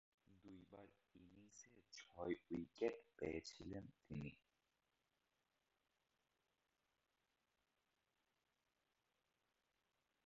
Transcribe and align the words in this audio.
দুইবার 0.43 0.87
ইনিংসে 1.15 1.73
ছয়-উইকেট 1.93 2.95
পেয়েছিলেন 3.17 3.85
তিনি। 4.05 4.31